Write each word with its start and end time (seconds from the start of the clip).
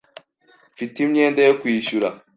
Mfite 0.73 0.95
imyenda 1.05 1.39
yo 1.47 1.53
kwishyura. 1.59 2.09